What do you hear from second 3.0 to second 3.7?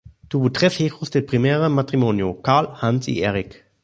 y Erik.